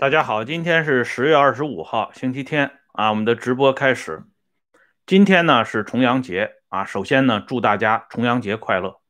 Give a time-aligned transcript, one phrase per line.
[0.00, 4.22] 大家好，今天是十月二十五号，星期天啊，我们的直播开始。
[5.04, 9.00] 今天呢是重阳节啊，首先呢祝大家重阳节快乐。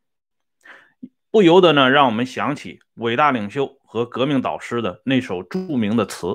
[1.31, 6.29] 不由得呢让我们想起伟大领袖和革命导师的那首著名的词：“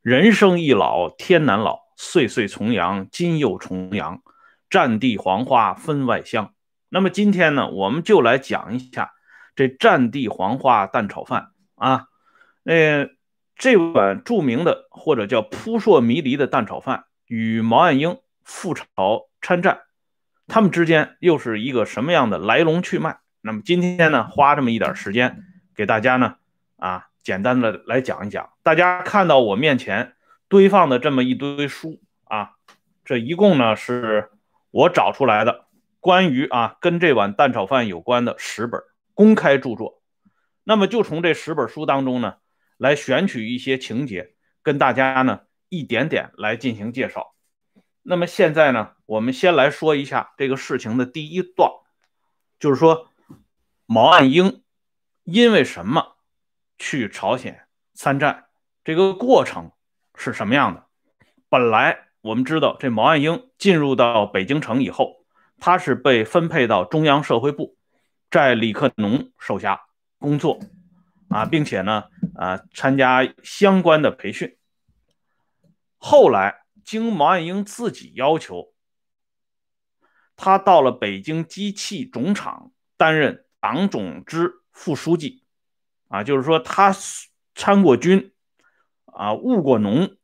[0.00, 4.22] 人生易老天难老，岁岁重阳今又重阳，
[4.70, 6.54] 战地黄花分外香。”
[6.88, 9.12] 那么今天呢，我们就来讲一下
[9.54, 12.06] 这战地黄花蛋炒饭啊，
[12.64, 13.10] 呃。
[13.58, 19.80] 这碗著名的或者叫扑朔迷离的蛋炒饭与毛岸英赴朝参战，
[20.46, 23.18] 他们之间又是一个什么样的来龙去脉？
[23.40, 25.42] 那么今天呢，花这么一点时间
[25.74, 26.36] 给大家呢，
[26.76, 28.48] 啊，简单的来讲一讲。
[28.62, 30.14] 大家看到我面前
[30.48, 32.52] 堆放的这么一堆书啊，
[33.04, 34.30] 这一共呢是
[34.70, 35.64] 我找出来的
[35.98, 38.80] 关于啊跟这碗蛋炒饭有关的十本
[39.14, 40.00] 公开著作。
[40.62, 42.36] 那么就从这十本书当中呢。
[42.78, 47.34] 来选取一些情节，跟大家呢一点点来进行介绍。
[48.02, 51.70] 那么现在呢，我们先来说一下这个事情的第一段，
[52.58, 53.10] 就是说
[53.84, 54.62] 毛岸英
[55.24, 56.16] 因为什么
[56.78, 58.46] 去朝鲜参战，
[58.82, 59.72] 这个过程
[60.14, 60.86] 是什么样的？
[61.50, 65.26] 本来我们知道，这毛岸英进入到北京城以后，
[65.58, 67.76] 他是被分配到中央社会部，
[68.30, 69.82] 在李克农手下
[70.18, 70.60] 工作。
[71.28, 74.56] 啊，并且呢，啊，参加相关的培训。
[75.96, 78.72] 后来经毛岸英自己要求，
[80.36, 85.44] 他到了北京机器总厂担任党总支副书记。
[86.08, 86.94] 啊，就是说他
[87.54, 88.32] 参过军，
[89.04, 90.16] 啊，务过农，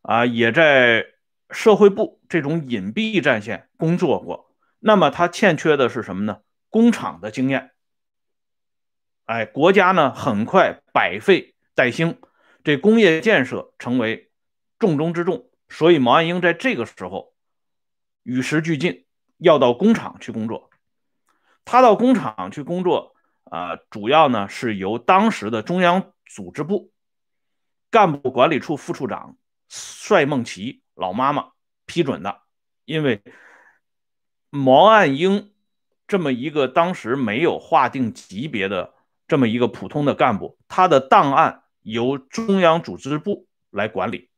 [0.00, 1.04] 啊，也在
[1.50, 4.54] 社会部这种隐蔽战线工作过。
[4.78, 6.38] 那么他欠缺的是什么呢？
[6.70, 7.72] 工厂的经验。
[9.26, 12.20] 哎，国家呢很快百废待兴，
[12.62, 14.30] 这工业建设成为
[14.78, 15.50] 重中之重。
[15.68, 17.34] 所以毛岸英在这个时候
[18.22, 19.04] 与时俱进，
[19.38, 20.70] 要到工厂去工作。
[21.64, 26.92] 他到工厂去工作啊，主要呢是由当时的中央组织部
[27.90, 29.36] 干部管理处副处长
[29.68, 31.50] 帅梦琪老妈妈
[31.84, 32.42] 批准的，
[32.84, 33.20] 因为
[34.50, 35.52] 毛岸英
[36.06, 38.94] 这么一个当时没有划定级别的。
[39.28, 44.30] 这么一个普通的干部，他的档案由中央组织部来管理，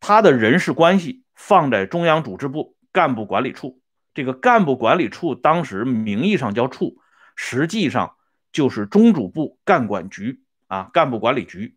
[0.00, 3.80] 他的人事关系放在中央组织部干部管理处。
[4.14, 6.96] 这个干部管理处当时名义上叫处，
[7.36, 8.16] 实际上
[8.52, 11.76] 就是中组部干管局啊，干部管理局。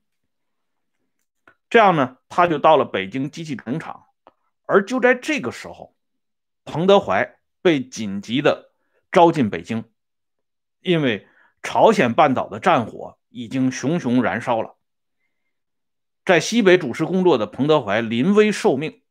[1.70, 4.06] 这样呢，他就到了北京机器总厂，
[4.66, 5.94] 而就在这个时候，
[6.64, 8.72] 彭德怀被紧急的
[9.12, 9.84] 招进北京，
[10.80, 11.28] 因为。
[11.66, 14.76] 朝鲜半岛的战火已经熊熊燃烧了，
[16.24, 19.02] 在西北主持工作的彭德怀临危受命，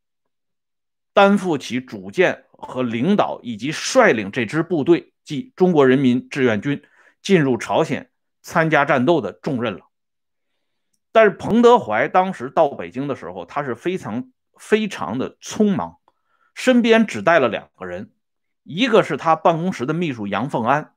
[1.13, 6.81] 担负起主建和领导以及率领这支部队，即中国人民志愿军
[7.21, 8.09] 进入朝鲜
[8.41, 9.81] 参加战斗的重任了。
[11.11, 15.97] 但是彭德怀当时到北京的时候，他是非常非常的匆忙，
[16.53, 18.13] 身边只带了两个人，
[18.63, 20.94] 一个是他办公室的秘书杨凤安。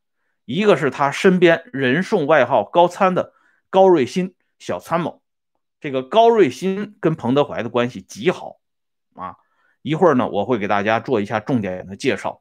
[0.49, 3.35] 一个是他身边人送外号高参的
[3.69, 5.21] 高瑞新小参谋，
[5.79, 8.57] 这个高瑞新跟彭德怀的关系极好
[9.15, 9.37] 啊。
[9.83, 12.41] 一会儿呢，我会给大家做一下重点的介绍。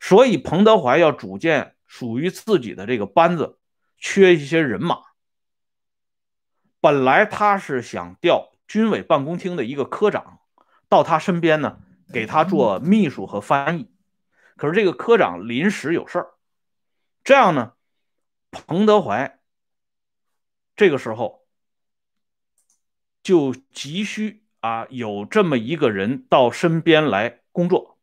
[0.00, 3.60] 所以彭德怀要组建属于自己的这个班子，
[3.96, 4.98] 缺一些人马。
[6.80, 10.40] 本来他是想调军委办公厅的一个科长
[10.88, 11.78] 到他身边呢，
[12.12, 13.88] 给他做秘书和翻译。
[14.56, 16.30] 可是这个科长临时有事儿。
[17.22, 17.74] 这样呢，
[18.50, 19.38] 彭德怀
[20.74, 21.46] 这个时候
[23.22, 27.98] 就急需啊有这么一个人到身边来工作。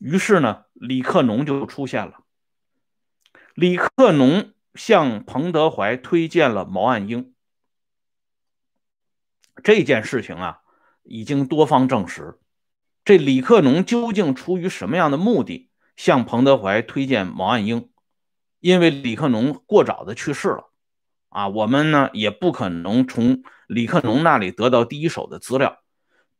[0.00, 2.24] 于是呢，李克农就出现了。
[3.54, 7.34] 李克农向彭德怀推荐了毛岸英。
[9.62, 10.62] 这件事情啊，
[11.04, 12.40] 已经多方证实。
[13.04, 15.70] 这李克农究竟出于什么样的目的？
[15.96, 17.88] 向彭德怀推荐毛岸英，
[18.58, 20.70] 因为李克农过早的去世了，
[21.28, 25.78] 啊，我们呢也不可能从李克农那里得到第一手的资料，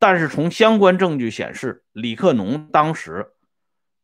[0.01, 3.33] 但是从相关证据显示，李克农当时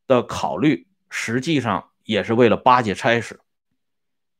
[0.06, 3.41] 的考虑实际上也是为了巴结差事，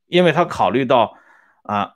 [0.07, 1.17] 因为他考虑到
[1.65, 1.95] 啊，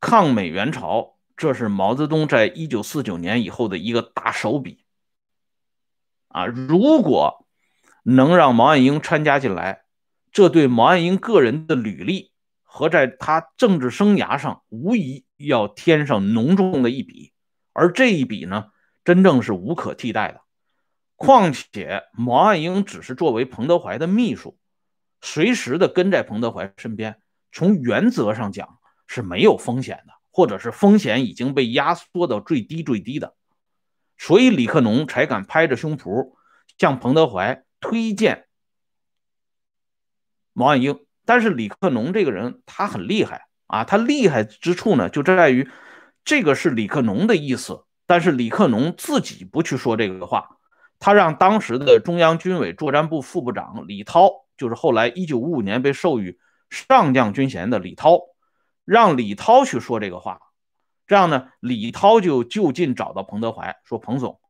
[0.00, 4.84] 抗美援朝，这是毛泽东在一九四九年以后的一个大手笔，
[6.28, 7.44] 啊，如果。
[8.10, 9.82] 能让毛岸英参加进来，
[10.32, 12.32] 这对毛岸英个人的履历
[12.62, 17.32] 和在他政治生涯上无疑要添上浓重的一笔，
[17.74, 18.68] 而这一笔呢，
[19.04, 20.40] 真正是无可替代的。
[21.16, 24.56] 况且毛岸英只是作为彭德怀的秘书，
[25.20, 27.20] 随时的跟在彭德怀身边，
[27.52, 33.34] 从原则上讲是没有风险的，或者是风险已经被压缩到最低最低的。
[34.16, 36.32] 所以李克农才敢拍着胸脯
[36.78, 38.46] 向彭德怀推荐
[40.52, 41.00] 毛岸英。
[41.24, 45.68] 但是李克农这个人他很厉害啊，他厉害之处呢就在于
[46.24, 50.56] 这个是李克农的意思，但是李克农自己不去说这个话。
[50.98, 56.40] 他让当时的中央军委作战部副部长李涛，就是后来一九五五年被授予
[56.70, 58.18] 上将军衔的李涛，
[58.84, 60.40] 让李涛去说这个话。
[61.06, 64.40] 这样呢，李涛就就近找到彭德怀，说：“彭总，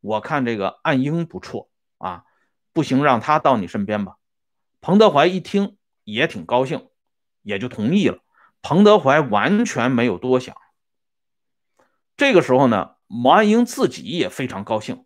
[0.00, 1.68] 我看这个岸英不错
[1.98, 2.24] 啊，
[2.72, 4.14] 不行，让他到你身边吧。”
[4.80, 6.88] 彭德怀一听也挺高兴，
[7.42, 8.18] 也就同意了。
[8.62, 10.56] 彭德怀完全没有多想。
[12.16, 15.04] 这个时候呢，毛岸英自己也非常高兴。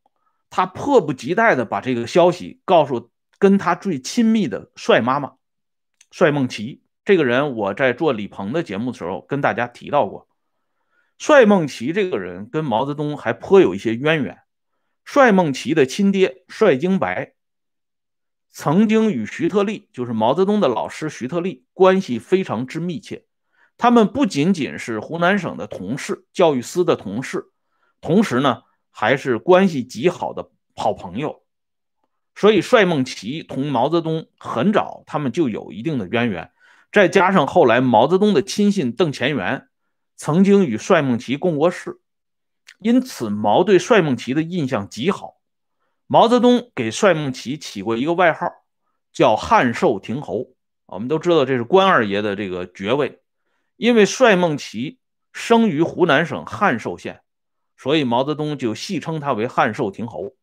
[0.50, 5.34] 他迫不及待地把这个消息告诉跟他最亲密的帅妈妈
[6.10, 6.82] 帅梦琪。
[7.04, 10.28] 这个人我在做李鹏的节目的时候跟大家提到过。
[11.18, 14.40] 帅梦琪这个人跟毛泽东还颇有一些渊源。
[15.04, 17.32] 帅梦琪的亲爹帅京白
[18.52, 23.24] 曾经与徐特立，就是毛泽东的老师徐特立关系非常之密切。
[23.76, 27.46] 他们不仅仅是湖南省的同事，教育司的同事，
[28.00, 28.62] 同时呢。
[28.94, 31.40] 还是关系极好的好朋友，
[32.34, 36.50] 所以帅梦琪同毛泽东很早他们就有一定的渊源，
[36.92, 39.68] 再加上后来毛泽东的亲信邓乾元
[40.14, 42.02] 曾经与帅梦琪共过事，
[42.80, 45.36] 因此毛对帅梦琪的印象极好。
[46.06, 48.46] 毛泽东给帅孟奇起过一个外号，
[49.12, 50.48] 叫汉寿亭侯。
[50.86, 53.20] 我们都知道这是关二爷的这个爵位，
[53.76, 54.98] 因为帅孟奇
[55.32, 57.22] 生于湖南省汉寿县。
[57.78, 60.34] 所以毛泽东就戏称他为汉寿亭侯。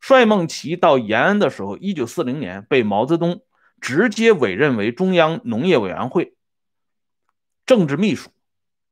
[0.00, 3.42] 帅孟奇到延安的时候，一九四零年被毛泽东
[3.80, 6.36] 直接委任为中央农业委员会
[7.66, 8.30] 政治秘书。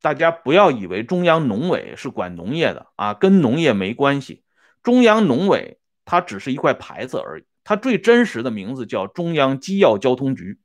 [0.01, 4.43] 大家不要以为中央农委是管农业的啊，跟农业没关系。
[4.87, 10.61] 中央农委它只是一块牌子而已，它最真实的名字叫中央机要交通局。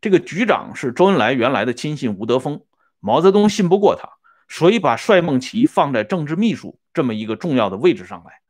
[0.00, 2.64] 这个局长是周恩来原来的亲信吴德峰，
[3.00, 4.08] 毛泽东信不过他。
[4.48, 8.40] 所以把帅孟奇放在政治秘书这么一个重要的位置上来，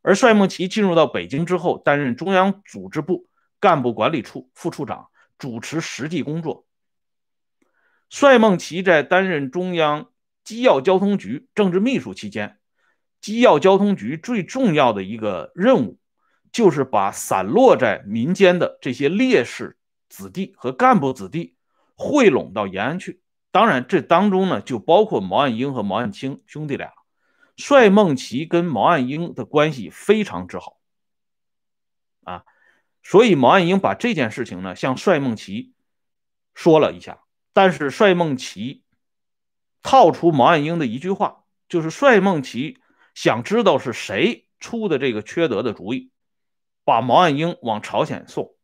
[0.00, 3.28] 而帅孟奇进入到北京之后，担任中央组织部
[3.60, 6.64] 干部管理处副处长，主持实际工作。
[8.08, 10.08] 帅孟奇在担任中央
[10.44, 12.56] 机要交通局政治秘书期间，
[13.20, 15.98] 机要交通局最重要的一个任务，
[16.52, 19.78] 就是把散落在民间的这些烈士
[20.08, 21.56] 子弟和干部子弟
[21.94, 23.20] 汇拢到延安去。
[23.50, 26.92] 当然，这当中呢，就包括毛岸英和毛岸青兄弟俩。
[27.56, 30.76] 帅孟奇跟毛岸英的关系非常之好，
[32.24, 32.44] 啊，
[33.02, 35.72] 所以毛岸英把这件事情呢向帅孟奇
[36.54, 37.20] 说了一下。
[37.54, 38.82] 但是帅孟奇
[39.82, 42.78] 套出毛岸英的一句话，就是帅孟奇
[43.16, 46.10] 想知道是谁出的这个缺德的主意，
[46.84, 48.54] 把毛岸英往朝鲜送。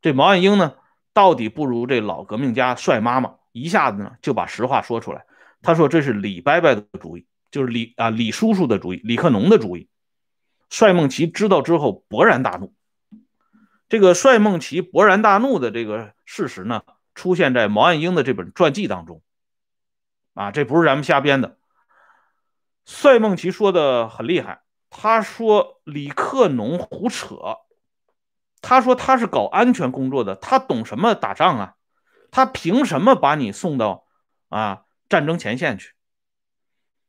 [0.00, 0.76] 这毛岸英呢，
[1.12, 3.34] 到底不如这老革命家帅妈妈。
[3.50, 5.26] 一下子呢就把实话说出来，
[5.60, 9.88] 他说这是李伯伯的主意，就是李啊李叔叔的主意，李克农的主意。
[10.70, 12.72] 帅梦琪知道之后勃然大怒。
[13.88, 16.82] 这个帅梦琪勃然大怒的这个事实呢，
[17.16, 19.20] 出现在毛岸英的这本传记当中。
[20.32, 21.58] 啊，这不是咱们瞎编的。
[22.86, 27.36] 帅孟奇说的很厉害，他说李克农胡扯，
[28.60, 31.74] 他说他是搞安全工作的，他懂什么打仗啊？
[32.30, 34.04] 他凭什么把你送到
[34.48, 35.92] 啊战争前线去？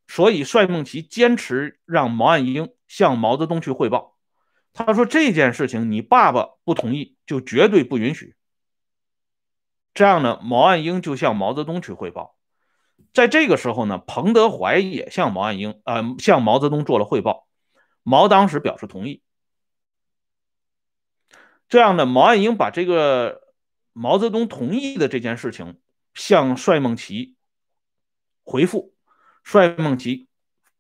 [0.08, 4.15] 所以帅梦琪坚持让毛岸英向毛泽东去汇报。
[4.72, 8.36] 他说这件事情你爸爸不同意，就绝对不允许。
[9.94, 12.34] 这样呢，毛岸英就向毛泽东去汇报。
[13.15, 17.48] 在这个时候呢，彭德怀也向毛岸英呃向毛泽东做了汇报。
[18.03, 19.24] 毛当时表示同意。
[21.67, 23.41] 这样呢，毛岸英把这个。
[23.98, 25.79] 毛泽东同意的这件事情，
[26.13, 27.38] 向帅孟奇
[28.43, 28.93] 回复，
[29.41, 30.27] 帅孟奇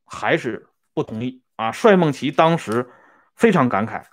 [0.03, 1.71] 还是不同意啊！
[1.71, 2.91] 帅孟奇当时
[3.33, 4.03] 非常感慨，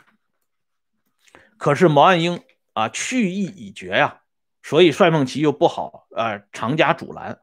[1.57, 4.23] 可是毛岸英啊去意已决呀，
[4.63, 7.41] 所以帅孟奇又不好啊长加阻拦。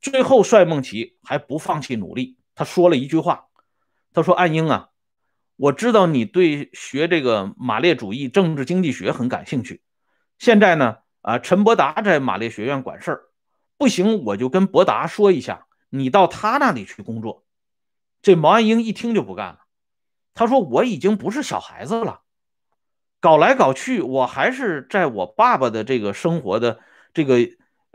[0.00, 3.48] 最后，帅梦琪还不放弃努力，他说了一句话，
[4.14, 4.88] 他说：“岸英啊，
[5.56, 9.82] 我知道你对学这个马列主义政治经济学很感兴趣。”
[10.38, 13.20] 现在呢，啊，陈伯达在马列学院管事儿，
[13.76, 17.44] 不行我就跟伯达说一下，你到他那里去工作。
[18.22, 19.60] 这毛岸英一听就不干了，
[20.32, 22.22] 他说我已经不是小孩子了，
[23.20, 26.80] 搞来搞去，我还是在我爸爸的这个生活的
[27.12, 27.36] 这个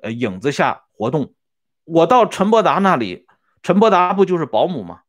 [0.03, 1.33] 呃影子下活动。
[1.85, 3.25] 我到陈伯达那里，
[3.63, 5.03] 陈伯达不就是保姆吗？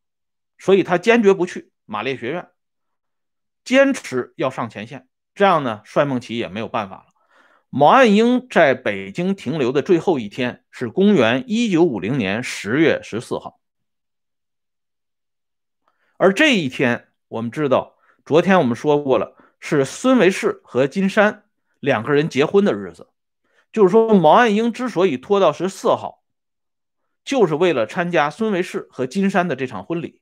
[0.57, 2.47] 所以他坚决不去马列学院，
[3.65, 5.07] 坚持要上前线。
[5.35, 7.05] 这样呢，帅梦琪也没有办法了。
[7.69, 13.59] 毛岸英在北京停留的最后一天是公元一九五零年十月十四号，
[16.15, 21.43] 而这一天我们知道，昨天我们说过了，是孙维世和金山
[21.79, 23.09] 两个人结婚的日子。
[23.71, 26.23] 就是说，毛岸英之所以拖到十四号，
[27.27, 30.21] 就是为了参加孙维世和金山的这场婚礼。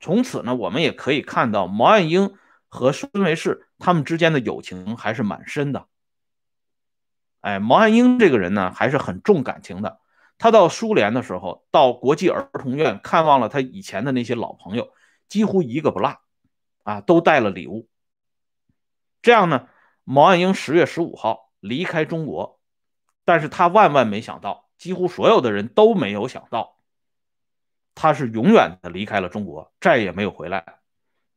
[0.00, 2.34] 从此呢，我们也可以看到毛岸英
[2.70, 5.86] 和孙维世他们之间的友情还是蛮深的。
[7.42, 10.00] 哎，毛岸英这个人呢，还是很重感情的。
[10.38, 14.90] 他到苏联的时候，到国际儿童院看望了他以前的那些老朋友，
[15.28, 16.16] 几乎一个不落，
[16.82, 17.90] 啊，都带了礼物。
[19.20, 19.68] 这样呢，
[20.02, 22.58] 毛岸英十月十五号离开中国，
[23.26, 26.76] 但是他万万没想到，几乎所有的人都没有想到。
[27.94, 30.80] 他是永远的离开了中国，再也没有回来。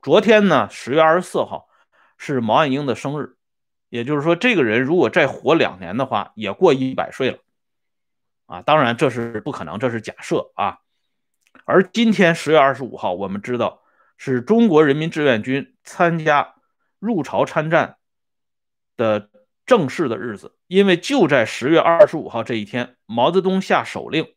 [0.01, 1.69] 昨天呢，十月二十四号
[2.17, 3.35] 是毛岸英的生日，
[3.89, 7.37] 也就是说，这个人如果再活两年的话，也过一百岁了。
[8.47, 10.79] 啊，当然这是不可能，这是假设啊。
[11.65, 13.83] 而今天十月二十五号，我们知道
[14.17, 16.55] 是中国人民志愿军参加
[16.97, 17.97] 入朝参战
[18.97, 19.29] 的
[19.65, 24.27] 正式的日子，因为就在十月二十五号这一天，毛泽东下手令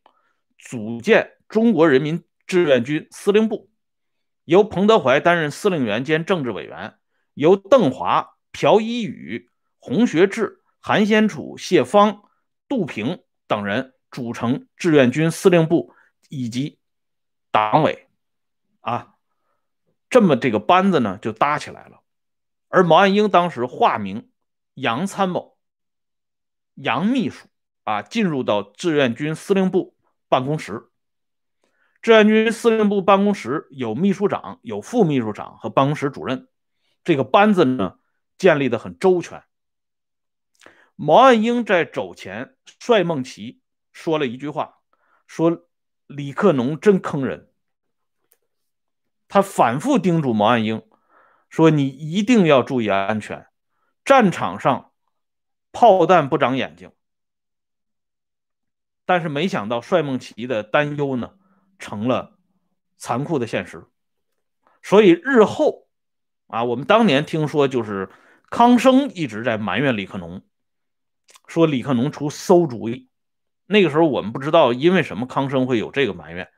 [0.58, 1.34] 组建。
[1.48, 3.70] 中国人民志愿军司令部
[4.44, 6.98] 由彭德怀担任司令员兼政治委员，
[7.32, 12.22] 由邓华、朴一宇、洪学智、韩先楚、谢方、
[12.68, 15.94] 杜平等人组成志愿军司令部
[16.28, 16.78] 以及
[17.50, 18.08] 党委，
[18.80, 19.14] 啊，
[20.10, 22.02] 这么这个班子呢就搭起来了。
[22.68, 24.27] 而毛岸英当时化名
[24.80, 25.58] 杨参谋、
[26.74, 27.48] 杨秘书
[27.82, 29.96] 啊，进入到志愿军司令部
[30.28, 30.90] 办公室。
[32.00, 36.48] 志愿军司令部办公室有秘书长、有副秘书长和办公室主任，
[37.02, 37.98] 这个班子呢
[38.38, 39.42] 建立的很周全。
[40.94, 43.60] 毛岸英在走前，帅孟奇
[43.92, 44.78] 说了一句话，
[45.26, 45.66] 说
[46.06, 47.50] 李克农真坑人。
[49.26, 50.84] 他反复叮嘱毛岸英
[51.48, 53.47] 说：“你一定要注意安全，
[54.08, 54.90] 战场上
[55.70, 56.90] 炮弹不长眼睛。”
[59.04, 61.34] 但是没想到帅梦琪的担忧呢。
[61.80, 62.36] 成了
[62.96, 63.84] 残酷的现实，
[64.82, 65.86] 所以日后
[66.48, 68.10] 啊，我们当年听说就是
[68.50, 70.42] 康生一直在埋怨李克农，
[71.46, 73.08] 说李克农出馊主意。
[73.66, 76.48] 那个时候我们不知道因为什么康生会有这个埋怨，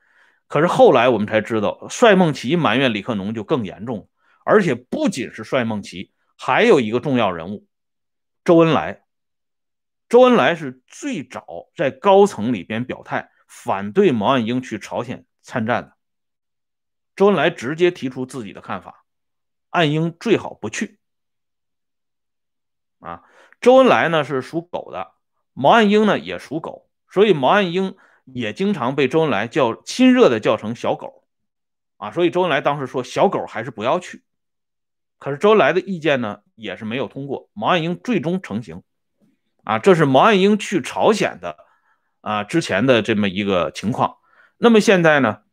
[0.47, 4.09] 可是后来我们才知道，帅梦琪埋怨李克农就更严重，
[4.43, 6.11] 而且不仅是帅梦琪，
[6.43, 7.67] 还有一个重要人物
[8.43, 9.03] 周恩来。
[10.09, 13.29] 周恩来是最早在高层里边表态。
[13.47, 15.93] 反对毛岸英去朝鲜参战的，
[17.15, 19.05] 周恩来直接提出自己的看法：
[19.69, 20.99] 岸英最好不去。
[23.01, 23.23] 啊，
[23.59, 25.11] 周恩来呢是属狗的，
[25.53, 31.27] 毛岸英呢也属狗，所以毛岸英也经常被周恩来叫亲热的叫成小狗。
[31.97, 34.23] 啊，所以周恩来当时说小狗还是不要去。
[35.21, 38.81] 可是周恩来的意见呢也是没有通过，毛岸英最终成型。
[39.63, 41.57] 啊，这是毛岸英去朝鲜的。
[42.21, 44.17] 啊，之前的这么一个情况，
[44.57, 45.43] 那么现在呢，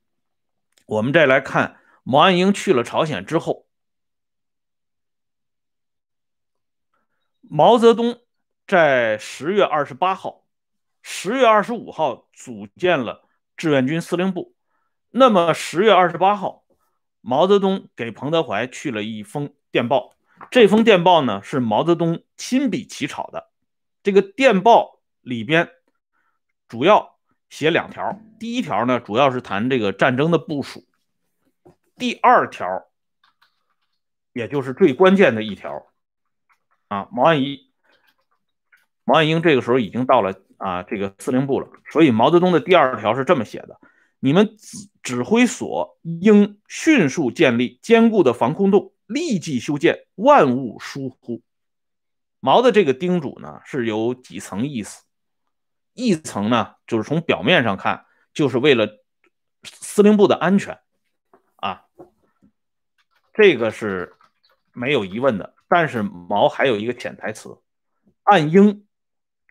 [0.86, 3.66] 我们再来看毛岸英去了朝鲜之后，
[7.42, 8.20] 毛泽东
[8.66, 10.46] 在十月二十八号、
[11.02, 14.54] 十月二十五号组建了志愿军司令部。
[15.10, 16.64] 那么十月二十八号，
[17.20, 20.14] 毛泽东给彭德怀去了一封电报，
[20.50, 23.48] 这封电报呢是毛泽东亲笔起草的，
[24.02, 25.70] 这个电报里边。
[26.68, 27.16] 主要
[27.48, 30.80] 写两条，第一条呢，主要是谈这个战争的部署；
[31.96, 32.88] 第二条，
[34.34, 35.86] 也就是最关键的一条，
[36.88, 37.58] 啊，毛岸英，
[39.02, 43.80] 毛岸英这个时候已经到了啊这个司令部了，所以毛泽东的第二条是这么写的：
[44.20, 51.42] 你们指指挥所应迅速建立坚固的防空洞，立即修建，万勿疏忽。
[52.38, 55.02] 毛的这个叮嘱呢，是有几层意思。
[55.94, 59.02] 一层呢，就是从表面上看，就是为了
[59.64, 60.78] 司令部的安全
[61.56, 61.86] 啊，
[63.34, 64.14] 这个是
[64.72, 65.56] 没有疑问的。
[65.66, 67.58] 但是毛还有一个潜台词，
[68.22, 68.86] 岸英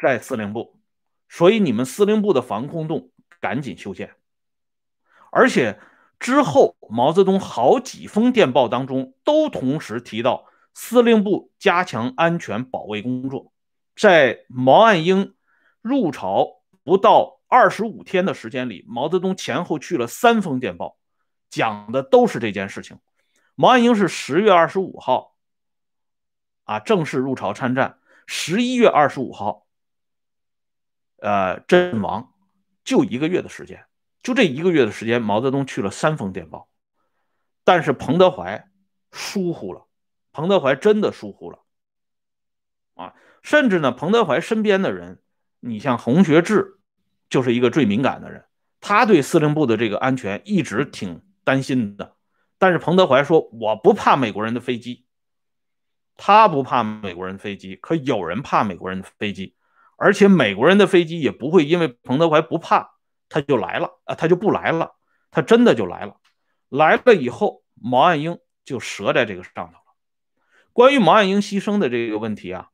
[0.01, 0.79] 在司令部，
[1.27, 3.11] 所以你们司令部的防空洞
[3.41, 4.15] 赶紧修建。
[5.29, 5.77] 而且
[6.19, 13.53] 之后，毛泽东好几封电报当中都同时提到司令部加强安全保卫工作。
[13.95, 15.35] 在毛岸英
[15.81, 20.97] 入朝不到二十五天的时间里，毛泽东前后去了三封电报，
[21.49, 22.99] 讲的都是这件事情。
[23.55, 25.35] 毛岸英是十月二十五号
[26.65, 29.65] 啊正式入朝参战，十一月二十五号。
[31.19, 32.31] 呃，阵亡
[32.83, 33.86] 就一个月的时间，
[34.27, 36.67] 就这一个月的时间，毛泽东去了三封电报，
[37.63, 38.67] 但是彭德怀
[39.09, 39.87] 疏忽了，
[40.33, 41.59] 彭德怀真的疏忽了
[42.95, 43.13] 啊！
[43.41, 45.21] 甚至呢，彭德怀身边的人，
[45.61, 46.77] 你像洪学智，
[47.29, 48.43] 就是一个最敏感的人，
[48.81, 52.17] 他对司令部的这个安全一直挺担心的。
[52.57, 55.05] 但是彭德怀说：“我不怕美国人的飞机，
[56.17, 59.55] 他不怕美国人飞机，可有人怕美国人的飞机。”
[59.95, 62.96] 而且美国人的飞机也不会因为彭德怀不怕
[63.29, 64.95] 他就来了啊，他就不来了，
[65.31, 66.17] 他真的就来了。
[66.69, 69.95] 来了以后，毛岸英就折在这个上头了。
[70.73, 72.69] 关于毛岸英牺牲的这个问题啊，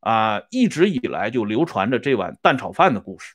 [0.00, 3.34] 啊，一直以来就流传着这碗蛋炒饭的故事。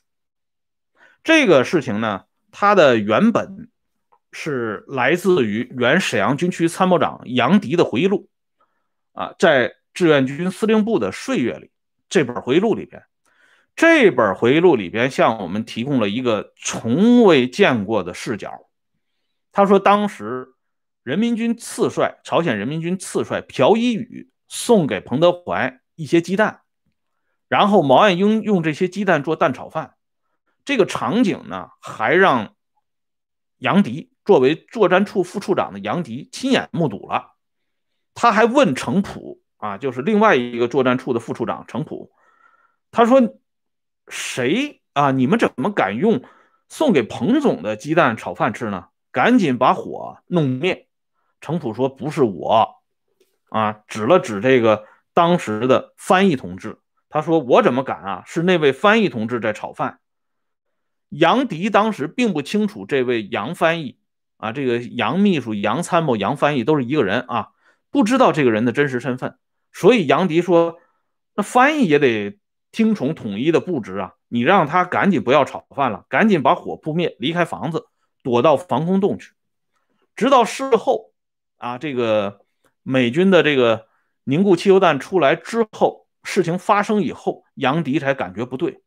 [1.22, 3.70] 这个事情呢，它的原本
[4.32, 8.28] 是来自于原沈阳军区参谋长杨迪的回忆录
[9.12, 11.70] 啊，在志愿军司令部的岁月里，
[12.08, 13.04] 这本回忆录里边。
[13.74, 18.68] 这本回忆录里边向我们提供了一个从未见过的视角。
[19.50, 20.48] 他说，当时
[21.02, 26.60] 人民军次帅、朝鲜人民军次帅朴一宇送给彭德怀一些鸡蛋，
[27.48, 29.94] 然后毛岸英用这些鸡蛋做蛋炒饭。
[30.64, 32.54] 这个场景呢，还让
[33.58, 37.32] 杨迪作为作战处副处长的杨迪亲眼目睹了。
[38.14, 42.12] 他还问程普啊，就是另外一个作战处的副处长程普，
[42.90, 43.38] 他说。
[44.08, 45.10] 谁啊？
[45.10, 46.22] 你们怎么敢用
[46.68, 48.86] 送给彭总的鸡蛋炒饭吃呢？
[49.10, 50.88] 赶紧把火弄灭！
[51.40, 52.76] 程普说：“不是我，
[53.50, 56.78] 啊，指了指这个当时的翻译同志。
[57.08, 58.22] 他说：我怎么敢啊？
[58.26, 60.00] 是那位翻译同志在炒饭。
[61.10, 63.98] 杨迪当时并不清楚这位杨翻译
[64.38, 67.50] 啊，这个杨秘书、杨参谋、杨翻译都是一个人啊，
[67.90, 69.36] 不知道这个人的真实身份。
[69.72, 70.78] 所以杨迪说：
[71.34, 72.38] 那翻译也得。”
[72.72, 74.14] 听从统一的布置啊！
[74.28, 77.86] 你让他赶紧不要炒饭了，赶紧把火扑灭，离开房子，
[78.22, 79.34] 躲到防空洞去。
[80.16, 81.12] 直到事后
[81.58, 82.40] 啊，这个
[82.82, 83.86] 美军的这个
[84.24, 88.82] 凝固汽油弹出来之后，事情发生以后，杨迪才感觉不对。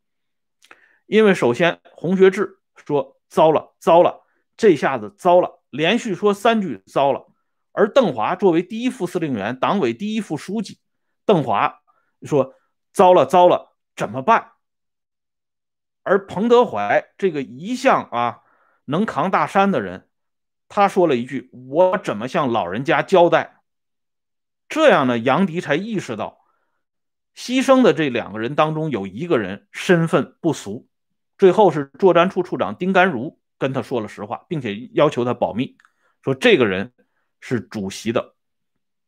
[1.06, 4.24] 因为首先洪学智说糟了，糟了，
[4.58, 7.28] 这下子糟了，连续说三句糟了。
[7.71, 10.80] 而邓华作为第一副司令员、党委第一副书记，
[11.24, 11.82] 邓华
[12.24, 12.56] 说
[12.91, 13.74] 糟了，糟了。
[13.95, 14.51] 怎么办？
[16.03, 18.43] 而彭德怀这个一向啊
[18.86, 20.08] 能扛大山的人，
[20.67, 23.62] 他说了一句：“我怎么向老人家交代？”
[24.69, 26.45] 这样呢，杨迪才意识到，
[27.36, 30.88] 牺牲的这两个人当中有一个人身份不俗。
[31.38, 35.75] 最后是作战处处长丁甘如跟他说了实话，并且要求他保密，
[36.21, 36.93] 说这个人
[37.39, 38.36] 是主席的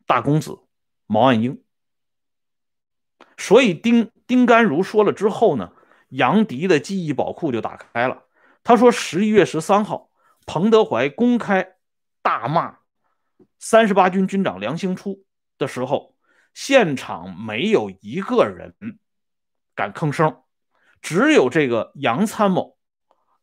[0.06, 0.60] 大公子
[1.06, 1.64] 毛岸英。
[3.38, 5.72] 所以丁丁甘如说了之后呢，
[6.10, 8.26] 杨迪的记忆宝库就打开了。
[8.62, 10.10] 他说，十一月十三号，
[10.46, 11.76] 彭德怀公开
[12.22, 12.80] 大骂
[13.58, 15.24] 三十八军军长梁兴初
[15.58, 16.18] 的时候，
[16.54, 18.76] 现场没有一个人
[19.74, 20.42] 敢吭声，
[21.02, 22.78] 只有这个杨参谋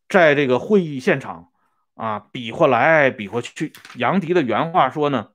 [0.07, 1.51] 在这个会议现场
[1.95, 3.73] 啊比划来比划去。
[3.97, 5.31] 杨迪的原话说呢，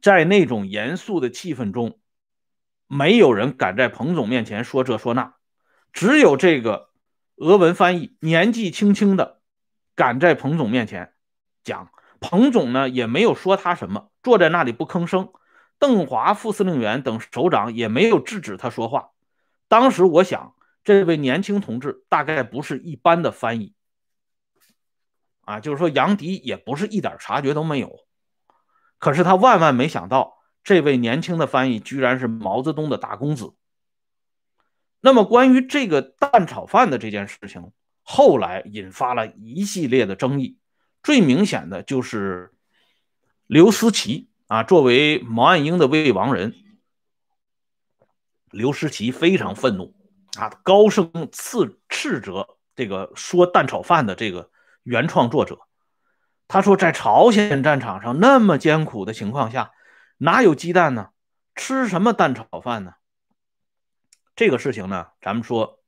[0.00, 1.98] 在那种严肃的气氛中。
[2.94, 5.36] 没有人敢在彭总面前说这说那，
[5.94, 6.90] 只有这个
[7.36, 9.40] 俄文翻译年纪轻轻的
[9.94, 11.14] 敢在彭总面前
[11.64, 11.90] 讲。
[12.20, 15.32] 彭总呢也没有说他什么，坐在那里不吭声。
[15.78, 19.12] 邓华副司令员等首长也没有制止他说话。
[19.68, 23.72] 当时我想，这位年轻同志大概不是一般的翻译
[25.46, 28.00] 啊，就是说杨迪也不是一点察觉都没有。
[28.98, 30.41] 可是他万万没想到。
[30.64, 33.54] 这位年轻的翻译居然是毛泽东的大公子。
[35.00, 37.72] 那么，关于这个蛋炒饭的这件事情，
[38.02, 40.58] 后来引发了一系列的争议。
[41.02, 42.52] 最明显的就是
[43.48, 46.54] 刘思齐啊，作为毛岸英的未亡人，
[48.52, 49.96] 刘思齐非常愤怒
[50.38, 52.46] 啊，高声斥斥责
[52.76, 54.50] 这个说蛋炒饭的这个
[54.84, 55.58] 原创作者。
[56.46, 59.72] 他说，在朝鲜战场上那么艰苦的情况下。
[60.24, 61.10] 哪有鸡蛋呢？
[61.56, 62.94] 吃什么蛋炒饭呢？
[64.36, 65.80] 这个事情呢，咱们说，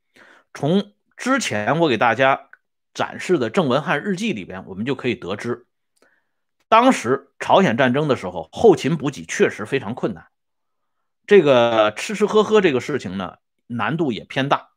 [0.53, 2.49] 从之前我给大家
[2.93, 5.65] 展示的郑文汉日记里边，我们就可以得知，
[6.67, 10.27] 当时朝鲜战争的时候，后勤补给确实非常困难，
[11.25, 14.71] 这个吃吃喝喝这个事情呢，难度也偏大。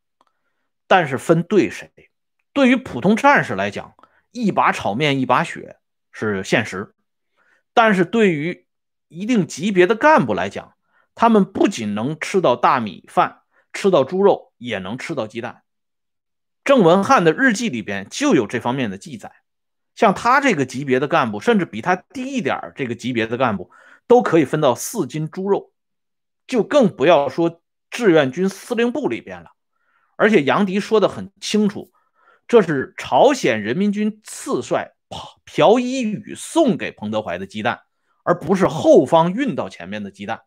[0.87, 1.91] 但是分对谁，
[2.53, 3.95] 对于普通战士来讲，
[4.31, 5.79] 一把炒面一把血
[6.13, 6.95] 是现实；
[7.75, 8.68] 但是对于
[9.09, 10.75] 一定级别的干部来讲，
[11.15, 13.41] 他们不仅能吃到大米饭，
[13.73, 15.63] 吃到猪肉，也能吃到鸡蛋。
[16.65, 19.33] 郑文汉的日记里边就有这方面的记载。
[19.95, 23.73] 像他这个级别的干部，甚至比他低一点这个级别的干部，
[24.07, 25.73] 都可以分到四斤猪肉，
[26.47, 29.51] 就更不要说志愿军司令部里边了。
[30.17, 31.91] 而且杨迪说的很清楚，
[32.47, 34.93] 这是朝鲜人民军次帅
[35.45, 37.81] 朴一宇送给彭德怀的鸡蛋，
[38.29, 40.43] 而不是后方运到前面的鸡蛋。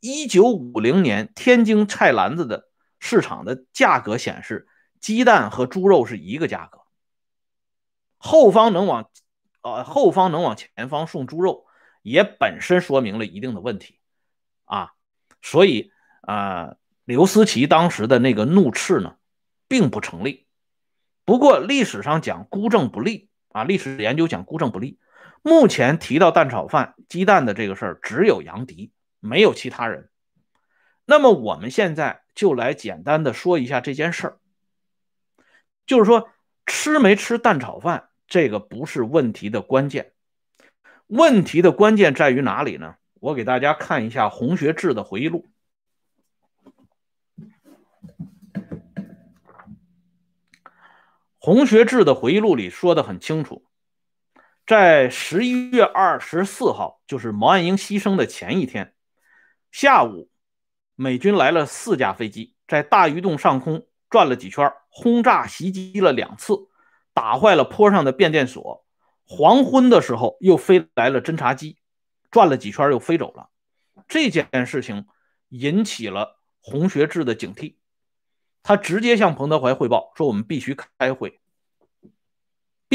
[0.00, 2.68] 一九五零年天津菜篮子的
[3.00, 4.68] 市场的价格显示，
[5.00, 6.82] 鸡蛋和猪肉是一个价格。
[8.18, 9.08] 后方能往，
[9.62, 11.64] 呃，后方能往前方送猪肉，
[12.02, 13.98] 也本身说明了一定的问题
[14.66, 14.92] 啊。
[15.40, 16.76] 所以啊。
[17.06, 19.16] 刘思齐当时的那个怒斥呢，
[19.68, 20.46] 并不成立。
[21.26, 24.98] 不过历史上讲孤证不立啊，历史研究讲孤证不立。
[25.46, 30.08] 目前提到蛋炒饭、鸡蛋的这个事儿，只有杨迪，没有其他人。
[31.04, 34.38] 那么我们现在就来简单的说一下这件事儿，
[35.86, 36.30] 就是说
[36.64, 40.14] 吃没吃蛋炒饭，这个不是问题的关键，
[41.08, 42.96] 问题的关键在于哪里呢？
[43.20, 45.46] 我给大家看一下洪学智的回忆录。
[51.38, 53.62] 洪学智的回忆录里说的很清楚，
[54.66, 58.94] 在十一月二十四号，就是毛岸英牺牲的前一天
[59.70, 60.30] 下午，
[60.94, 66.68] 美军来了四架飞机，在大榆洞上空转了几圈，轰炸袭击了两次，
[67.12, 68.86] 打坏了坡上的变电所。
[69.26, 71.76] 黄昏的时候，又飞来了侦察机，
[72.30, 73.50] 转了几圈又飞走了。
[74.08, 75.06] 这件事情
[75.50, 77.76] 引起了洪学智的警惕。
[78.62, 81.40] 他直接向彭德怀汇报说：“我们必须开会，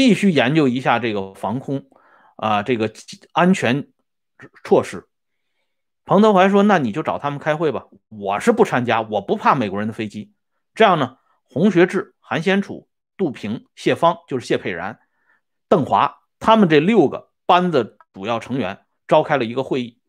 [0.00, 1.84] 必须研究一下这个防空
[2.36, 2.90] 啊，这个
[3.32, 3.88] 安全
[4.64, 5.06] 措施。”
[6.08, 10.32] 彭德怀说：“那你就找他们开会吧，我是不参加，我不怕美国人的飞机。”
[10.74, 14.98] 这样呢，洪学智、韩先楚、杜平、谢芳，就是谢佩然、
[15.68, 20.00] 邓华，他们这六个班子主要成员召开了一个会议。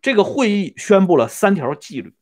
[0.00, 2.14] 这个会议宣布了三条纪律：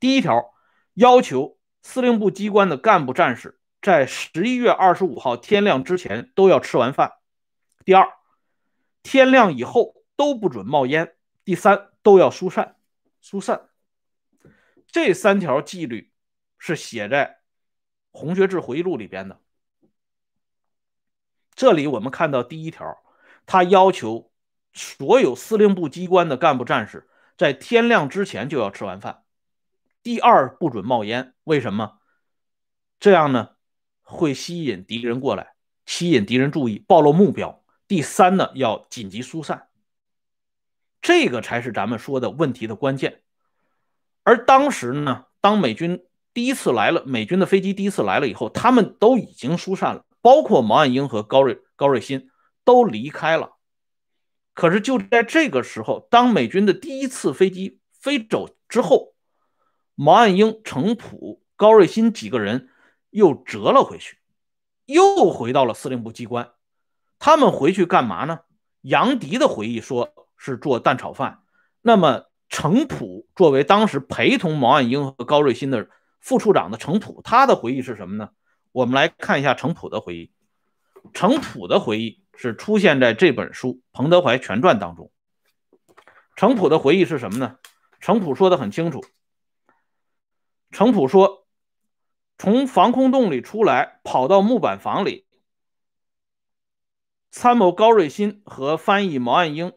[0.00, 0.54] 第一条，
[0.94, 1.58] 要求。
[1.84, 7.14] 司令部机关的干部战士在十一月二十五号天亮之前都要吃完饭。
[7.84, 8.08] 第二，
[9.02, 11.16] 天亮以后都不准冒烟。
[11.44, 12.76] 第三，都要疏散。
[13.20, 13.68] 疏散。
[14.86, 16.12] 这三条纪律
[16.58, 17.40] 是写在
[18.12, 19.40] 红学智回忆录里边的。
[21.54, 23.02] 这里我们看到第一条，
[23.46, 24.30] 他要求
[24.72, 29.24] 所有司令部机关的干部战士在天亮之前就要吃完饭。
[30.04, 31.34] 第二，不准冒烟。
[31.44, 31.98] 为什么？
[33.00, 33.56] 这样呢，
[34.02, 35.54] 会吸引敌人过来，
[35.86, 37.62] 吸引敌人注意，暴露目标。
[37.88, 39.68] 第三呢，要紧急疏散。
[41.00, 43.22] 这个才是咱们说的问题的关键。
[44.22, 52.30] 而当时呢，当美军第一次来了，美军的飞机第一次来了以后，他们都已经疏散了，包括毛岸英和高瑞高瑞新
[52.64, 53.56] 都离开了。
[54.54, 59.14] 可是就在这个时候，当美军的第一次飞机飞走之后，
[59.94, 62.68] 毛岸英、程普、高瑞新几个人
[63.12, 64.18] 又折了回去，
[64.86, 66.50] 又回到了司令部机关。
[67.18, 68.40] 他们回去干嘛呢？
[68.80, 71.42] 杨迪的回忆说是做蛋炒饭。
[71.82, 75.88] 那么程普作为当时陪同毛岸英和高瑞新的
[76.20, 78.30] 副处长的程普，他的回忆是什么呢？
[78.72, 80.32] 我们来看一下程普的回忆。
[81.12, 85.12] 程普的回忆是出现在这本书《彭德怀全传》当中。
[86.34, 87.58] 程普的回忆是什么呢？
[88.00, 89.04] 程普说的很清楚。
[90.70, 91.41] 程普说
[92.38, 95.26] ：“从防空洞里出来，跑到木板房里。
[97.30, 99.72] 参谋高瑞新和翻译毛岸英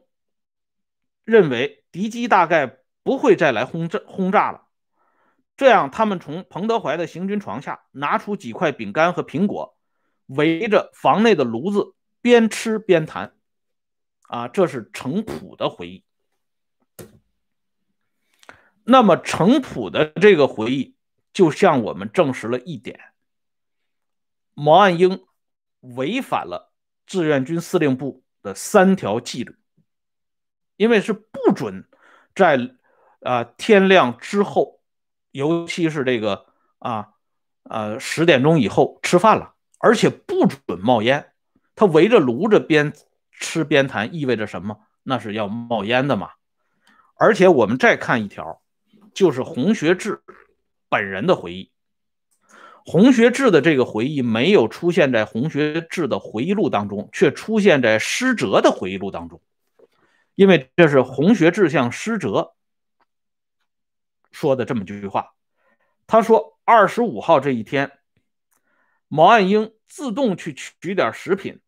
[1.23, 4.67] 认为敌机大概不会再来轰炸轰炸了。
[5.55, 9.77] 这样，他们从彭德怀的行军床下拿出几块饼干和苹果，
[10.25, 13.33] 围着房内的炉子边吃边谈。
[14.23, 16.03] 啊，这是程普的回忆。”
[18.83, 20.94] 那么程普的这个回忆
[21.35, 22.97] 就向我们证实了一点：
[24.53, 25.25] 毛岸英
[25.81, 26.71] 违反了
[27.05, 29.53] 志愿军司令部的三条纪律，
[30.77, 31.89] 因为是不准
[32.33, 32.75] 在
[33.19, 34.79] 啊天亮之后
[35.31, 36.45] 尤其是这个
[36.79, 37.09] 啊
[37.63, 41.33] 呃十点钟以后吃饭了，而且不准冒烟。
[41.75, 42.93] 他围着炉子边
[43.31, 44.79] 吃边谈，意味着什么？
[45.03, 46.31] 那是要冒烟的嘛。
[47.15, 48.61] 而且我们再看一条，
[49.13, 50.23] 就是洪学智
[50.89, 51.71] 本人的回忆。
[52.85, 59.41] 洪学智的这个回忆没有出现在洪学智的回忆录当中，却出现在施哲的回忆录当中，
[60.35, 62.53] 因为这是洪学智向施哲
[64.31, 65.33] 说的这么句话。
[66.05, 67.91] 他说：“二十五号这一天，
[69.07, 71.61] 毛岸英自动去取点食品，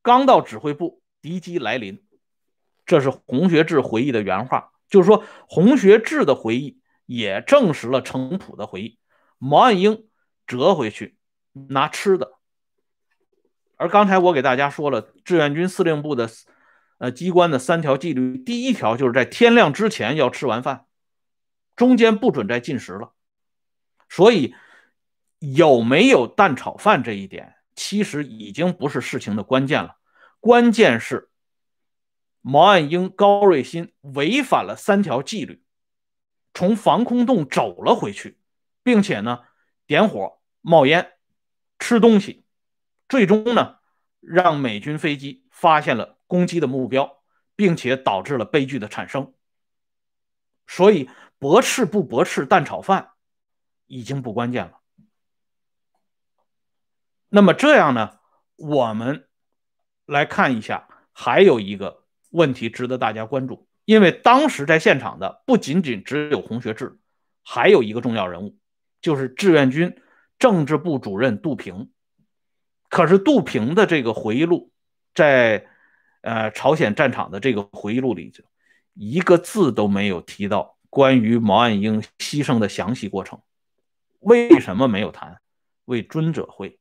[0.00, 2.02] 刚到指挥部，敌机来临。”
[2.86, 6.80] 这是洪学智回忆的原话，就是说洪学智的回忆
[7.14, 8.98] 也证实了程普的回忆。
[9.38, 10.04] 毛岸英。
[10.44, 11.16] 折回去
[11.52, 12.32] 拿吃的，
[13.76, 16.28] 而刚才我给大家说了志愿军司令部的
[16.98, 20.86] 呃机关的三条纪律，第一条就是在天亮之前要吃完饭，
[21.76, 23.12] 中间不准再进食了。
[24.10, 24.54] 所以
[25.38, 29.96] 有没有蛋炒饭这一点，其实已经不是事情的关键了，
[30.40, 31.30] 关键是
[32.42, 35.62] 毛岸英、高瑞欣违反了三条纪律，
[36.54, 38.38] 从防空洞走了回去，
[38.82, 39.40] 并且呢
[39.86, 40.40] 点火。
[40.64, 41.14] 冒烟，
[41.80, 42.44] 吃东西，
[43.08, 43.80] 最终呢，
[44.20, 47.20] 让美军飞机发现了攻击的目标，
[47.56, 49.34] 并且导致了悲剧的产生。
[50.68, 51.10] 所以，
[51.40, 53.10] 驳斥不驳斥蛋炒饭
[53.86, 54.78] 已经不关键了。
[57.28, 58.20] 那么这样呢，
[58.54, 59.28] 我们
[60.06, 66.96] 来看一下，还有一个问题值得大家关注，因为当时在现场的不仅仅只有洪学智，
[67.44, 68.56] 还有一个重要人物，
[69.02, 69.94] 就是志愿军。
[70.38, 71.90] 政治部主任杜平，
[72.88, 74.72] 可是杜平的这个回忆录，
[75.14, 75.66] 在
[76.22, 78.32] 呃朝鲜战场的这个回忆录里，
[78.94, 83.40] 一个字都没有提到关于毛岸英牺牲的详细过程。
[84.20, 85.40] 为什么没有谈？
[85.84, 86.80] 为尊者会，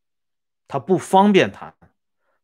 [0.67, 1.75] 他不方便谈。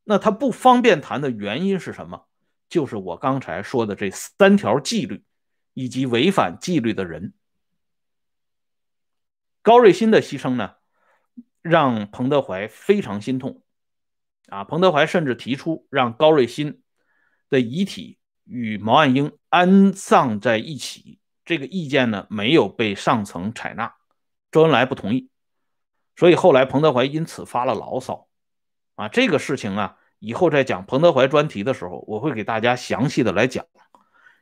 [0.03, 2.25] 那他不方便谈的原因是什么？
[2.69, 5.23] 就是我刚才说的这三条纪律，
[5.73, 7.33] 以及违反纪律的人。
[9.61, 10.75] 高瑞欣的牺牲呢？
[11.61, 13.61] 让彭德怀非常心痛，
[14.47, 16.81] 啊，彭德怀甚至提出让高瑞欣
[17.49, 23.93] 的遗体与毛岸英安葬在一起，这个意见呢没有被上层采纳，
[24.49, 25.29] 周恩来不同意，
[26.15, 28.29] 所以后来彭德怀因此发了牢骚，
[28.95, 33.65] 啊，这个事情啊，以后在讲彭德怀专题的时候，我会给大家详细的来讲，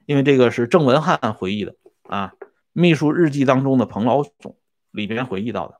[0.05, 2.33] 因为这个是郑文汉回忆的啊，
[2.71, 4.57] 秘书日记当中的彭老总
[4.91, 5.79] 里边回忆到的。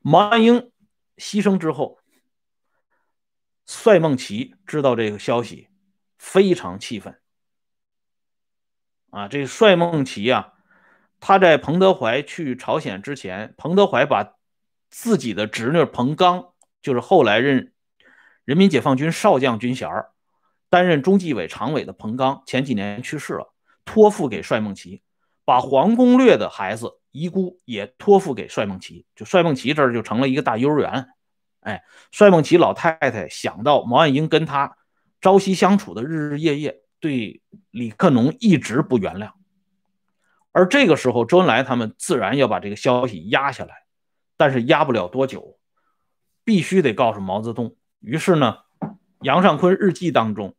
[0.00, 0.70] 毛岸英
[1.16, 1.98] 牺牲之后，
[3.66, 5.68] 帅孟奇知道这个消息，
[6.18, 7.18] 非常气愤。
[9.10, 10.52] 啊，这帅孟奇啊，
[11.18, 14.34] 他在彭德怀去朝鲜之前，彭德怀把
[14.90, 17.72] 自己的侄女彭刚，就是后来任
[18.46, 19.90] 人民解放军少将军衔
[20.70, 23.52] 担任中纪委常委的彭刚，前几年去世了，
[23.84, 25.02] 托付给帅梦琪，
[25.44, 26.98] 把黄公略的孩子。
[27.10, 31.06] 遗孤也托付给帅梦琪，就帅梦琪这儿就成了一个大幼儿园。
[31.60, 31.82] 哎，
[32.12, 34.76] 帅梦琪老太太想到毛岸英跟他
[35.22, 39.30] 朝夕相处的日日夜夜，对李克农一直不原谅。
[40.52, 43.86] 而这个时候，周恩来他们自然要把这个消息压下来，
[44.36, 45.58] 但是压不了多久，
[46.44, 47.76] 必须得告诉毛泽东。
[48.06, 48.58] 于是呢，
[49.20, 50.54] 杨尚昆日记当中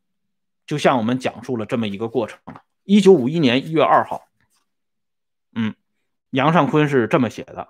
[0.65, 2.41] 就向我们讲述了这么一个过程：
[2.83, 4.27] 一九五一年一月二号，
[5.55, 5.73] 嗯。
[6.31, 7.69] 杨尚昆是这么写的：“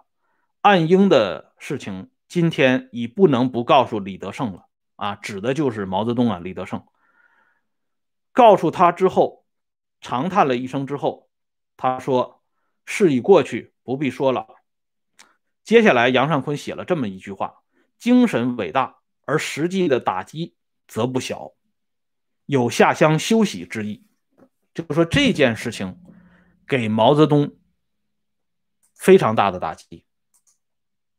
[0.61, 6.39] 岸英的事情，今天已不能不告诉李德胜了啊，指的就是毛泽东啊。
[6.39, 6.83] 李德胜
[8.31, 9.45] 告诉他之后，
[10.01, 11.29] 长叹了一声之后，
[11.77, 12.41] 他说
[12.83, 14.47] ：‘事已过去，不必说了。’
[15.63, 17.61] 接下来，杨尚昆写了这么一句话
[17.99, 18.96] ：‘精神伟大，
[19.27, 20.55] 而实际的打击
[20.87, 21.51] 则不小，
[22.47, 24.03] 有下乡休息之意。’
[24.73, 25.99] 就是说这件事情
[26.65, 27.55] 给毛泽东。”
[28.99, 30.05] 非常大的打击，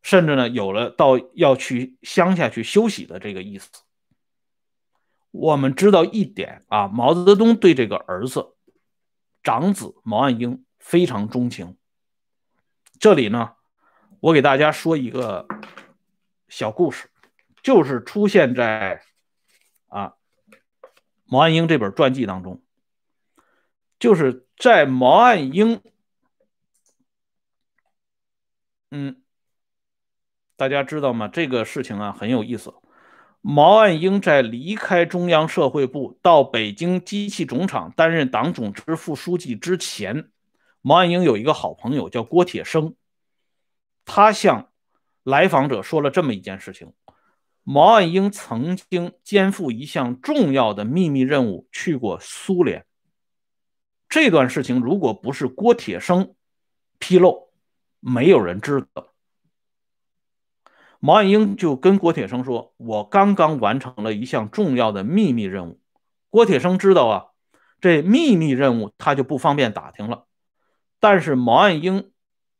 [0.03, 3.71] 甚至呢有了到要去乡下去休息的这个意思。
[5.31, 8.57] 我们知道一点啊，毛泽东对这个儿子
[9.45, 11.79] 长子毛岸英非常钟情。
[12.99, 13.53] 这里呢，
[14.19, 15.47] 我给大家说一个
[16.49, 17.09] 小故事，
[17.63, 19.03] 就是出现在
[19.89, 20.15] 啊
[21.27, 22.63] 毛岸英这本传记当中，
[23.99, 25.81] 就是在毛岸英。
[28.91, 29.23] 嗯，
[30.57, 31.29] 大家知道吗？
[31.29, 32.73] 这个事情啊很有意思。
[33.41, 40.31] 毛岸英在离开中央社会部到北京机器总厂担任党总支副书记之前，
[40.81, 42.97] 毛岸英有一个好朋友叫郭铁生，
[44.05, 44.73] 他向
[45.23, 46.93] 来访者说了这么一件事情：
[47.71, 52.87] 毛岸英曾经肩负一项重要的秘密任务，去过苏联。
[54.09, 56.35] 这段事情如果不是郭铁生
[56.99, 57.53] 披露，
[58.01, 59.09] 没有人知道。
[60.99, 65.79] 毛岸英就跟郭铁生说：“我刚刚完成了一项重要的秘密任务。”
[66.31, 67.27] 郭铁生知道啊，
[67.83, 70.25] 这秘密任务他就不方便打听了。
[71.01, 72.13] 但是毛岸英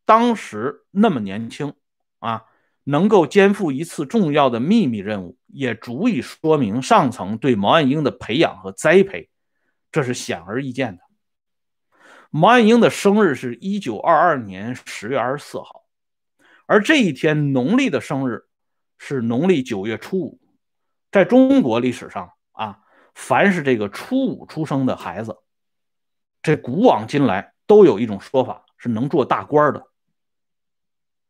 [0.05, 1.73] 当时那么年轻
[2.19, 2.45] 啊，
[2.91, 9.29] 能够肩负一次重要的秘密任务，也足以说明上层对毛岸英的培养和栽培，
[9.93, 11.03] 这是显而易见的。
[12.31, 15.85] 毛岸英的生日是一九二二年十月二十四号，
[16.65, 18.45] 而这一天农历的生日
[18.97, 20.41] 是农历九月初五。
[21.13, 22.79] 在中国历史上啊，
[23.15, 25.37] 凡是这个初五出生的孩子，
[26.41, 29.87] 这古往今来都有一种说法是能做大官的。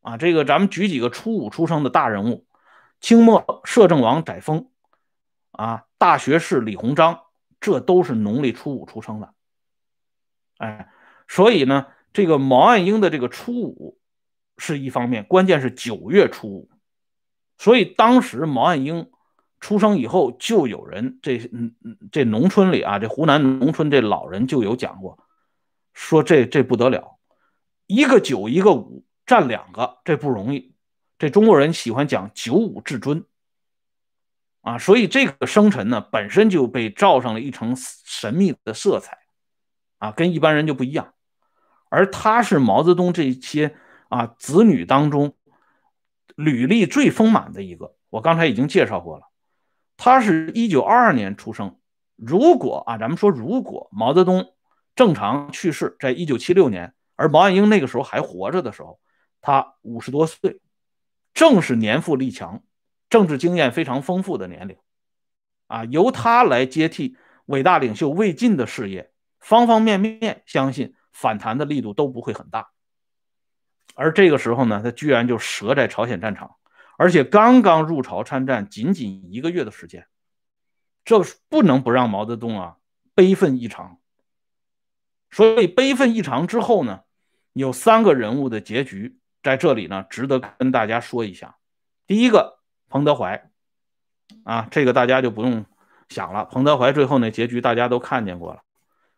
[0.08, 2.46] 啊，这个咱们举几个初五出生的大人物：
[2.98, 4.68] 清末摄政王载沣，
[5.50, 7.20] 啊，大学士李鸿章，
[7.60, 9.34] 这都是农历初五出生的。
[10.56, 10.88] 哎，
[11.28, 13.98] 所以呢，这个毛岸英的这个初五
[14.56, 16.70] 是一方面，关键是九月初五。
[17.58, 19.10] 所以当时毛岸英
[19.60, 25.18] 出生以后，就有人这嗯嗯这农村里啊，这湖南农村这老人就有讲过，
[25.92, 27.18] 说这这不得了，
[27.86, 30.74] 一个九一个五占两个，这不容易。
[31.18, 33.24] 这中国人喜欢讲九五至尊
[34.62, 39.18] 啊，所以这个生辰呢，本身就被罩上了一层神秘的色彩。
[39.98, 41.12] 啊，跟一般人就不一样，
[41.90, 43.76] 而他是毛泽东这些
[44.08, 45.34] 啊子女当中
[46.36, 47.96] 履历最丰满的一个。
[48.08, 49.24] 我刚才已经介绍过了，
[49.96, 51.80] 他是一九二二年出生。
[52.14, 54.54] 如果啊，咱们说如果毛泽东
[54.94, 59.00] 正常去世在一九七六年，而毛岸英那个时候还活着的时候，
[59.48, 60.60] 他五十多岁，
[61.32, 62.62] 正是年富力强、
[63.08, 64.76] 政治经验非常丰富的年龄。
[65.68, 69.10] 啊，由他来接替伟大领袖魏晋的事业。
[69.40, 72.68] 方方面面，相信反弹的力度都不会很大。
[73.94, 76.56] 而这个时候呢，他居然就折在朝鲜战场，
[76.98, 80.06] 而且刚刚入朝参战，仅仅一个月的时间，
[81.06, 82.76] 这不能不让毛泽东啊
[83.14, 83.98] 悲愤异常。
[85.30, 87.04] 所以悲愤异常之后呢，
[87.54, 91.56] 有三个人物的结局在这里呢，值得跟大家说一下。
[92.06, 93.50] 第一个，彭德怀，
[94.44, 95.64] 啊，这个大家就不用
[96.08, 98.62] 想了，彭德怀最后那结局大家都看见过了。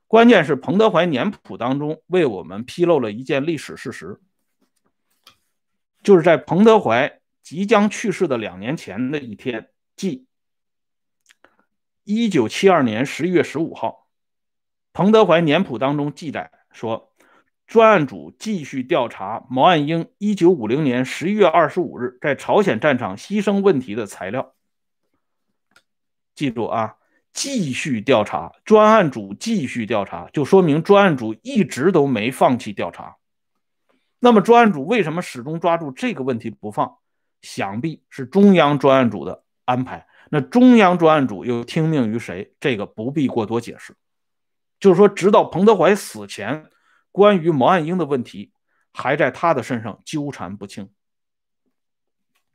[0.06, 4.20] 关键是彭德怀年谱当中为我们披露了一件历史事实，
[6.02, 10.26] 就是在彭德怀即将去世的两年前的一天，即
[12.02, 14.09] 一九七二年十一月十五号，
[14.92, 17.09] 彭德怀年谱当中记载说，
[17.70, 24.54] 专案组继续调查毛岸英一九五零年十一月二十五日在朝鲜战场牺牲问题的材料。
[26.35, 26.96] 记住啊。
[27.33, 33.18] 继续调查，专案组继续调查，就说明专案组一直都没放弃调查。
[34.18, 36.96] 那么，专案组为什么始终抓住这个问题不放？
[37.40, 40.09] 想必是中央专案组的安排。
[40.28, 42.52] 那中央专案组又听命于谁？
[42.59, 43.94] 这个不必过多解释。
[44.80, 46.66] 就是说，直到彭德怀死前，
[47.12, 48.52] 关于毛岸英的问题
[48.92, 50.90] 还在他的身上纠缠不清。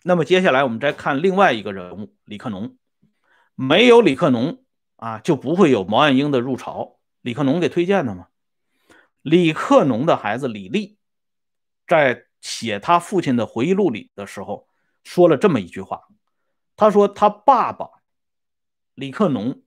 [0.03, 2.77] 那么，接下来我们再看另外一个人物李克农。
[3.55, 4.61] 没有李克农。
[4.97, 6.99] 啊，就不会有毛岸英的入朝。
[7.21, 8.27] 李克农给推荐的嘛。
[9.21, 10.97] 李克农的孩子李立，
[11.85, 14.69] 在写他父亲的回忆录里的时候，
[15.03, 16.07] 说了这么一句话。
[16.77, 17.89] 他说他爸爸
[18.93, 19.61] 李克农，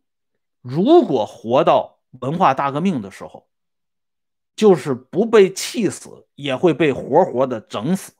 [0.63, 3.48] 如果活到文化大革命的时候，
[4.59, 8.13] 就是不被气死，也会被活活的整死。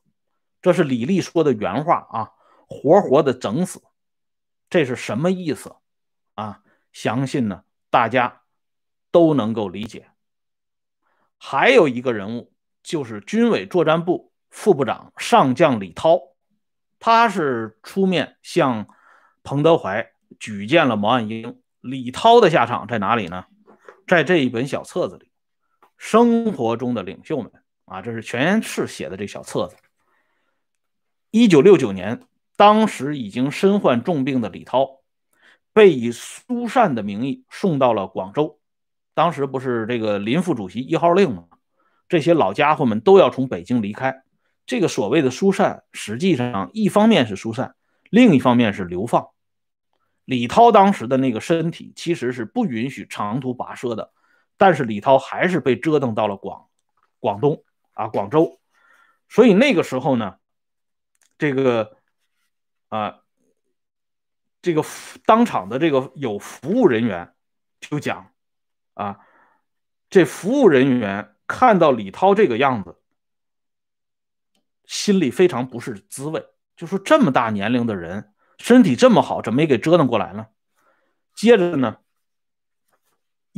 [0.63, 2.31] 这是李立说的原话啊，
[2.69, 3.83] 活活的整死，
[4.71, 5.75] 这是什么意思
[6.37, 6.63] 啊？
[6.93, 8.43] 相信呢，大家
[9.11, 10.11] 都能够理解。
[11.39, 12.53] 还有一个人物，
[12.85, 16.21] 就是军委作战部副部长上将李涛，
[17.01, 18.87] 他是出面向
[19.43, 21.61] 彭德怀举荐了毛岸英。
[21.81, 23.47] 李涛的下场在哪里呢？
[24.07, 25.27] 在这一本小册子里，
[25.99, 27.53] 《生活中的领袖们》
[27.93, 29.77] 啊，这是全是写的这小册子。
[31.31, 32.23] 一九六九年，
[32.57, 34.95] 当时已经身患重病的李涛。
[35.75, 38.59] 被以苏善的名义送到了广州，
[39.15, 41.45] 当时不是这个林副主席一号令吗？
[42.09, 44.23] 这些老家伙们都要从北京离开。
[44.67, 47.77] 这个所谓的疏散，实际上一方面是疏散，
[48.11, 49.29] 另一方面是流放。
[50.25, 54.11] 李涛当时的那个身体其实是不允许长途跋涉的，
[54.59, 56.69] 但是李涛还是被折腾到了广
[57.19, 58.61] 广东啊广州，
[59.29, 60.37] 所以那个时候呢，
[61.39, 61.97] 这个
[62.89, 63.21] 啊
[64.61, 64.85] 这个
[65.25, 67.33] 当场的这个有服务人员
[67.81, 68.33] 就讲
[68.95, 69.21] 啊，
[70.11, 72.99] 这服务人员看到李涛这个样子，
[74.85, 76.45] 心里非常不是滋味，
[76.77, 80.49] 就说这么大年龄的人，身体这么好，怎么没给折腾过来呢？
[81.35, 81.99] 接着呢，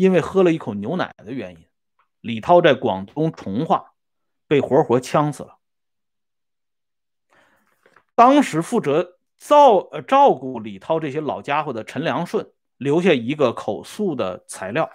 [0.01, 1.67] 因为喝了一口牛奶的原因，
[2.23, 3.93] 李涛在广东从化
[4.49, 5.59] 被活活呛死了。
[8.15, 14.91] 当时负责照呃照顾李涛这些老家伙的陈良顺留下一个口述的材料，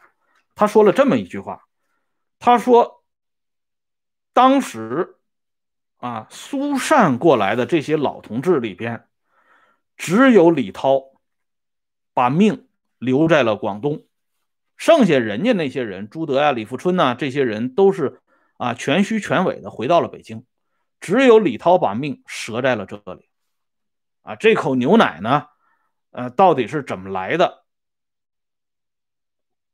[0.55, 1.67] 他说了这么一句话，
[2.39, 3.03] 他说
[4.33, 5.17] ：“当时
[5.97, 9.07] 啊，疏散过来的这些老同志里边，
[9.97, 11.11] 只有李涛
[12.15, 14.05] 把命。”留在了广东，
[14.77, 18.21] 剩下人家那些人，朱德呀、李富春呐，这些人都是
[18.57, 20.45] 啊全虚全伪的回到了北京，
[20.99, 23.29] 只有李涛把命折在了这里。
[24.21, 25.47] 啊，这口牛奶呢，
[26.11, 27.63] 呃，到底是怎么来的？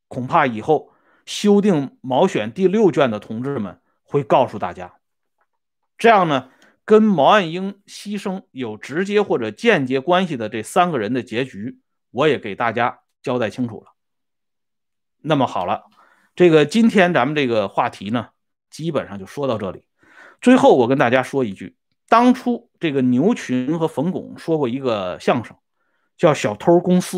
[0.07, 0.91] 恐怕以后
[1.25, 4.95] 修订《毛选》第六卷的同志们会告诉大家。
[5.97, 6.49] 这样呢，
[6.85, 11.79] 跟毛岸英牺牲有直接或者间接关系的这三个人的结局，
[12.11, 12.99] 我也给大家。
[13.23, 13.93] 交代清楚了，
[15.21, 15.83] 那么好了，
[16.35, 18.29] 这个今天咱们这个话题呢，
[18.69, 19.85] 基本上就说到这里。
[20.41, 21.75] 最后我跟大家说一句，
[22.09, 25.55] 当初这个牛群和冯巩说过一个相声，
[26.17, 27.17] 叫《小偷公司》。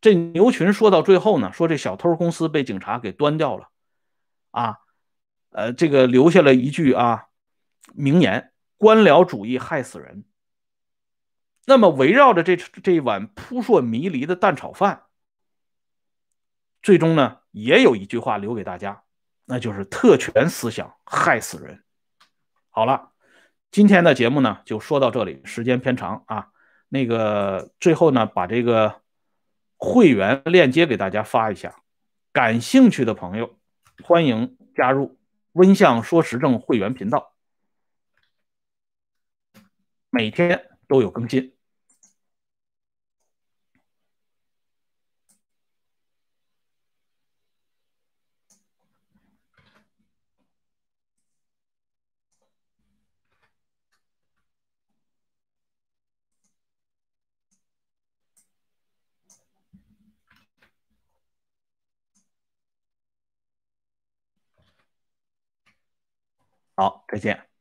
[0.00, 3.68] 这牛群说到最后呢，说这小偷公司被警察给端掉了，
[4.50, 4.76] 啊，
[5.50, 7.24] 呃，这个留下了一句啊
[7.94, 10.24] 名言：官僚主义害死人。
[11.64, 15.04] 那么围绕着这这一碗扑朔迷离的蛋炒饭，
[16.84, 19.04] 最终呢也有一句话留给大家，
[19.46, 21.82] 那就是特权思想害死人。
[22.68, 23.12] 好了，
[23.70, 26.50] 今天的节目呢就说到这里，时间偏长啊。
[26.90, 29.00] 那个最后呢把这个
[29.78, 31.82] 会员链接给大家发一下，
[32.32, 33.58] 感兴趣的朋友
[34.02, 35.18] 欢迎加入
[35.52, 37.32] 温相说时政会员频道，
[40.10, 41.53] 每天都有更新。
[66.76, 67.53] 好，再见。